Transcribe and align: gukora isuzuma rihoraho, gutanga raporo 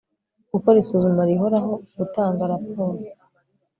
gukora 0.51 0.77
isuzuma 0.83 1.21
rihoraho, 1.29 1.71
gutanga 1.97 2.49
raporo 2.53 2.95